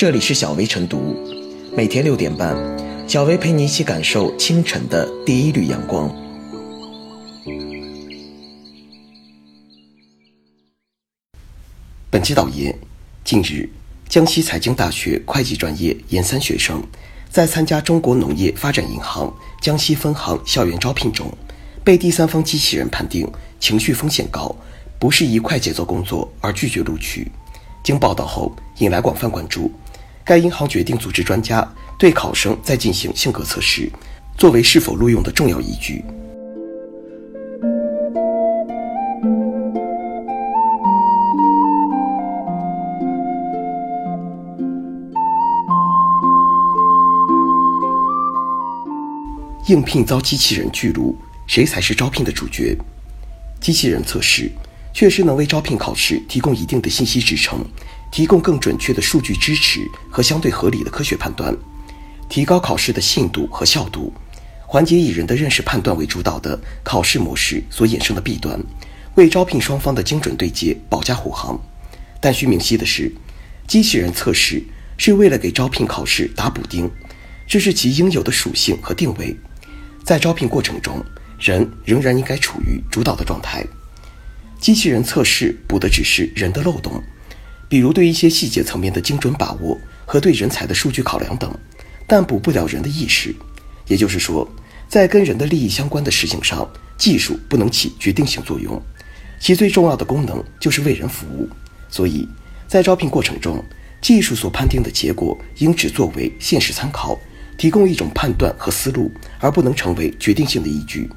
[0.00, 1.14] 这里是小薇晨读，
[1.76, 2.56] 每天六点半，
[3.06, 6.10] 小薇陪你一起感受清晨的第一缕阳光。
[12.08, 12.74] 本期导言：
[13.24, 13.68] 近日，
[14.08, 16.82] 江西财经大学会计专业研三学生
[17.28, 19.30] 在参加中国农业发展银行
[19.60, 21.30] 江西分行校园招聘中，
[21.84, 24.56] 被第三方机器人判定情绪风险高，
[24.98, 27.30] 不适宜快节奏工作而拒绝录取。
[27.84, 29.70] 经报道后，引来广泛关注。
[30.30, 33.90] 该银行决定组织专家对考生再进行性格测试，
[34.38, 36.04] 作为是否录用的重要依据。
[49.66, 51.16] 应聘遭机器人拒录，
[51.48, 52.78] 谁才是招聘的主角？
[53.60, 54.48] 机器人测试
[54.94, 57.58] 确实能为招聘考试提供一定的信息支撑。
[58.10, 61.56] 提供更准确的数据支持和相对合理的科学判断，
[62.28, 64.12] 提高考试的信度和效度，
[64.66, 68.58] 缓解以人的认识判断为主导的考试模式所衍生的弊端，
[69.14, 71.58] 为招聘双方的精准对接保驾护航。
[72.20, 73.10] 但需明晰的是，
[73.66, 74.62] 机器人测试
[74.98, 76.90] 是为了给招聘考试打补丁，
[77.46, 79.34] 这是其应有的属性和定位。
[80.04, 81.02] 在招聘过程中，
[81.38, 83.64] 人仍然应该处于主导的状态。
[84.58, 87.02] 机器人测试补的只是人的漏洞。
[87.70, 91.48] 比如对一些细节层面的精准把握和对人才的数据考量等，
[92.04, 93.32] 但补不了人的意识。
[93.86, 94.46] 也就是说，
[94.88, 98.82] 在跟人的利益相关的事情上，技术不能起决定性作用，
[99.38, 101.48] 其最重要的功能就是为人服务。
[101.88, 102.28] 所以，
[102.66, 103.64] 在招聘过程中，
[104.02, 107.16] 技术所判定的结果应只作为现实参考，
[107.56, 111.08] 提供一种判断和思路，而不能成为决定性的依据。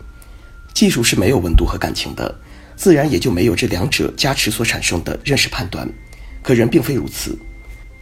[0.72, 2.40] 技术是没有温度和感情的，
[2.76, 5.92] 自然也就没有这两者加持所产生的认识判断。
[6.44, 7.36] 可人并非如此，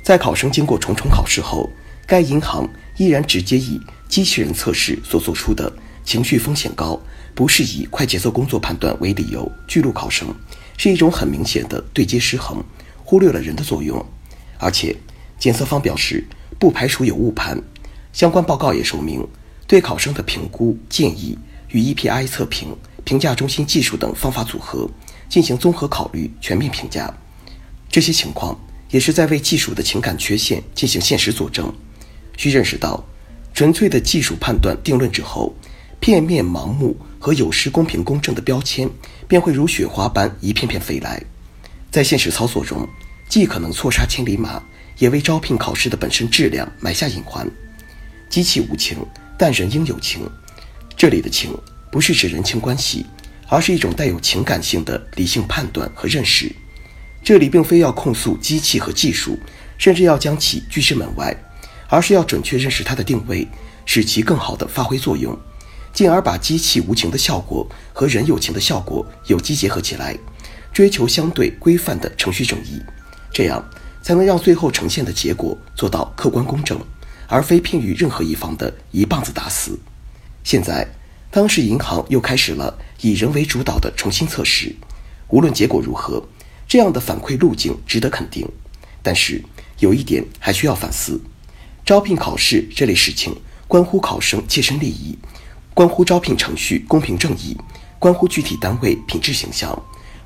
[0.03, 1.69] 在考生经过重重考试后，
[2.07, 2.67] 该银行
[2.97, 5.71] 依然直接以机器人测试所做出的
[6.03, 6.99] 情绪风险高、
[7.35, 10.27] 不适宜快节奏工作判断为理由拒录考生，
[10.75, 12.61] 是一种很明显的对接失衡，
[13.03, 14.03] 忽略了人的作用。
[14.57, 14.95] 而且，
[15.37, 16.25] 检测方表示
[16.59, 17.61] 不排除有误判，
[18.11, 19.25] 相关报告也说明
[19.67, 21.37] 对考生的评估建议
[21.69, 24.89] 与 EPI 测评、评价中心技术等方法组合
[25.29, 27.13] 进行综合考虑，全面评价。
[27.91, 28.57] 这些情况
[28.89, 31.71] 也是在为技术的情感缺陷进行现实佐证。
[32.37, 33.03] 需认识到，
[33.53, 35.53] 纯粹的技术判断定论之后，
[35.99, 38.89] 片面、盲目和有失公平公正的标签
[39.27, 41.21] 便会如雪花般一片片飞来。
[41.91, 42.87] 在现实操作中，
[43.27, 44.63] 既可能错杀千里马，
[44.97, 47.45] 也为招聘考试的本身质量埋下隐患。
[48.29, 48.97] 机器无情，
[49.37, 50.21] 但人应有情。
[50.95, 51.51] 这里的情
[51.91, 53.05] 不是指人情关系，
[53.49, 56.49] 而是一种带有情感性的理性判断和认识。
[57.23, 59.37] 这里并非要控诉机器和技术，
[59.77, 61.35] 甚至要将其拒之门外，
[61.87, 63.47] 而是要准确认识它的定位，
[63.85, 65.37] 使其更好地发挥作用，
[65.93, 70.17] 进而把机器无情的效果和人有情的效果有机结合起来，
[70.73, 72.81] 追求相对规范的程序正义，
[73.31, 73.63] 这样
[74.01, 76.79] 才能让最后呈现的结果做到客观公正，
[77.27, 79.77] 而非偏于任何一方的一棒子打死。
[80.43, 80.87] 现在，
[81.29, 84.75] 当时银行又开始了以人为主导的重新测试，
[85.27, 86.23] 无论结果如何。
[86.71, 88.47] 这样的反馈路径值得肯定，
[89.03, 89.43] 但是
[89.79, 91.19] 有一点还需要反思：
[91.85, 93.35] 招聘考试这类事情
[93.67, 95.17] 关乎考生切身利益，
[95.73, 97.57] 关乎招聘程序公平正义，
[97.99, 99.77] 关乎具体单位品质形象，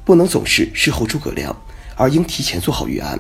[0.06, 1.60] 不能总是事后诸葛亮，
[1.96, 3.20] 而应提前做好预案。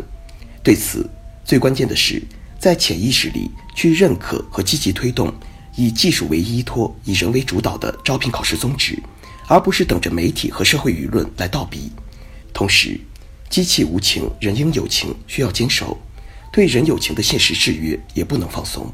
[0.62, 1.09] 对此，
[1.44, 2.22] 最关键的是
[2.59, 5.34] 在潜意识里去认可和积极推动
[5.75, 9.02] 以技术为依托、以人为主导的招聘考试宗旨，
[9.47, 11.91] 而不是等着媒体和社会舆论来倒逼。
[12.53, 12.97] 同时，
[13.56, 15.96] 机器无情，人应有情，需要坚守；
[16.52, 18.86] 对人有情的现实制约也不能放松，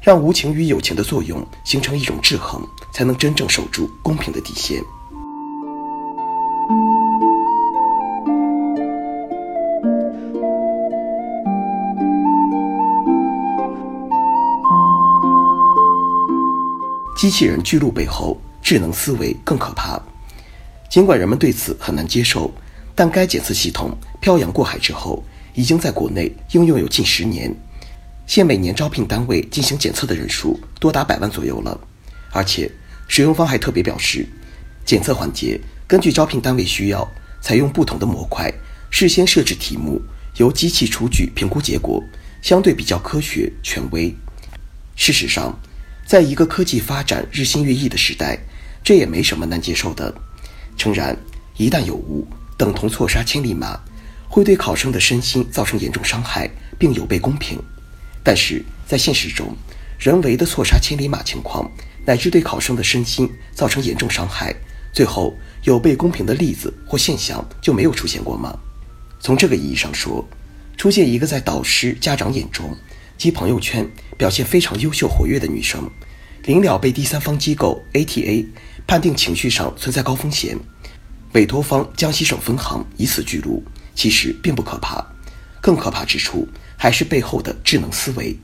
[0.00, 4.82] 让无情与有情的作用形成一种制衡，才能真正守住公平的底线。
[17.14, 20.00] 机器人巨鹿背后，智能思维更可怕。
[20.88, 22.50] 尽管人们对此很难接受。
[22.94, 25.24] 但该检测系统漂洋过海之后，
[25.54, 27.54] 已经在国内应用有近十年，
[28.26, 31.78] 现每年招聘单位进行检测的人数多达百万左右了。
[32.30, 32.70] 而且，
[33.08, 34.26] 使用方还特别表示，
[34.84, 37.06] 检测环节根据招聘单位需要，
[37.40, 38.52] 采用不同的模块，
[38.90, 40.00] 事先设置题目，
[40.36, 42.02] 由机器出具评估结果，
[42.40, 44.14] 相对比较科学权威。
[44.96, 45.58] 事实上，
[46.06, 48.38] 在一个科技发展日新月异的时代，
[48.84, 50.14] 这也没什么难接受的。
[50.76, 51.16] 诚然，
[51.56, 52.26] 一旦有误，
[52.62, 53.76] 等同错杀千里马，
[54.28, 56.48] 会对考生的身心造成严重伤害，
[56.78, 57.60] 并有悖公平。
[58.22, 59.52] 但是在现实中，
[59.98, 61.68] 人为的错杀千里马情况，
[62.06, 64.54] 乃至对考生的身心造成严重伤害，
[64.92, 68.56] 最后有悖公平的例子或现象就没有出现过吗？
[69.18, 70.24] 从这个意义上说，
[70.76, 72.76] 出现一个在导师、家长眼中
[73.18, 73.84] 及朋友圈
[74.16, 75.90] 表现非常优秀、活跃的女生，
[76.44, 78.46] 临了被第三方机构 ATA
[78.86, 80.56] 判定情绪上存在高风险，
[81.32, 83.62] 委托方江西省分行以此记录，
[83.94, 85.04] 其实并不可怕。
[85.60, 88.36] 更可怕之处还是背后的智能思维。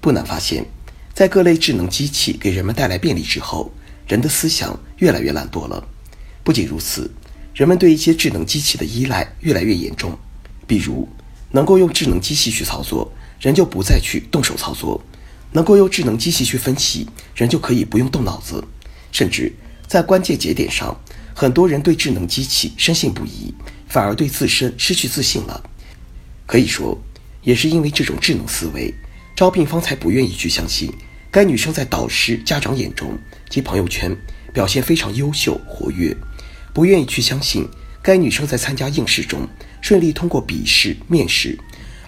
[0.00, 0.66] 不难发现，
[1.14, 3.72] 在各类智能机器给人们带来便利之后，
[4.06, 5.86] 人的思想越来越懒惰了。
[6.42, 7.10] 不仅如此。
[7.52, 10.16] 人们对一些智能机器的依赖越来越严重，
[10.68, 11.06] 比如
[11.50, 14.98] 能够用智能机器去操作，人就不再去动手操作；
[15.52, 18.64] 能够用智能机器去分析，人就可以不用动脑子。
[19.10, 19.52] 甚至
[19.86, 20.96] 在关键节点上，
[21.40, 23.54] 很多人对智能机器深信不疑，
[23.88, 25.58] 反而对自身失去自信了。
[26.44, 27.00] 可以说，
[27.40, 28.92] 也是因为这种智能思维，
[29.34, 30.92] 招聘方才不愿意去相信
[31.30, 34.14] 该女生在导师、家长眼中及朋友圈
[34.52, 36.14] 表现非常优秀、活跃。
[36.74, 37.66] 不愿意去相信
[38.02, 39.48] 该女生在参加应试中
[39.80, 41.58] 顺利通过笔试、面试，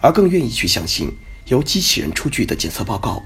[0.02, 1.10] 而更愿意去相信
[1.46, 3.22] 由机器人出具的检测报告，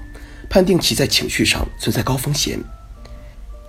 [0.49, 2.57] 判定其在情绪上存在高风险。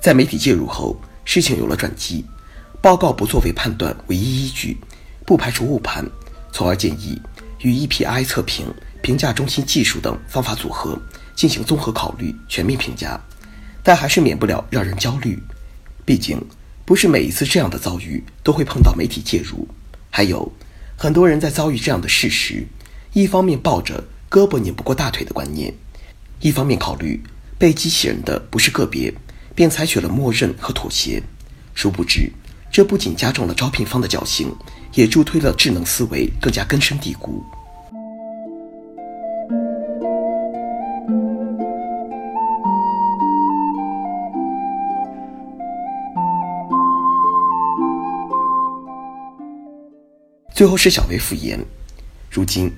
[0.00, 0.96] 在媒体介入后，
[1.28, 2.25] 事情有了转机，
[2.80, 4.75] 报告不作为判断唯一依据，
[5.26, 6.02] 不排除误判，
[6.50, 7.20] 从而建议
[7.60, 8.64] 与 EPI 测评、
[9.02, 10.98] 评价中心技术等方法组合
[11.34, 13.20] 进行综合考虑、全面评价。
[13.82, 15.38] 但还是免不了让人焦虑，
[16.06, 16.42] 毕竟。
[16.86, 19.69] 不是每一次这样的遭遇都会碰到媒体介入，
[20.08, 20.50] 还有
[20.96, 22.66] 很多人在遭遇这样的事实，
[23.12, 25.70] 一方面抱着胳膊拧不过大腿的观念，
[26.40, 27.22] 一方面考虑
[27.58, 29.12] 被机器人的不是个别，
[29.58, 31.20] 便采取了默认和妥协。
[31.75, 32.31] 殊不知，
[32.70, 34.55] 这不仅加重了招聘方的侥幸，
[34.94, 37.43] 也助推了智能思维更加根深蒂固。
[50.54, 51.58] 最后是小薇复言，
[52.31, 52.70] 如今，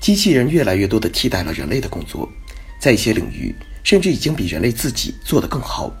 [0.00, 2.26] 机器人越来越多地替代了人类的工作，
[2.80, 5.92] 在一些领域甚至已经比人类自己做得更好。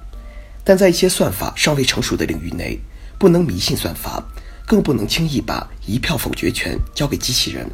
[0.64, 2.80] 但在一些算法尚未成熟的领域内，
[3.18, 4.24] 不能迷信算法，
[4.66, 7.68] 更不能轻易把一票否决权交给机器人。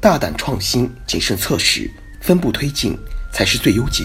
[0.00, 1.90] 大胆创新、谨慎测试、
[2.20, 2.96] 分步推进，
[3.32, 4.04] 才是最优解。